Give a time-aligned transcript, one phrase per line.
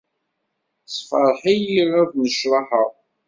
[0.85, 2.89] Ssefreḥ-iyi, ad nnecraḥeɣ.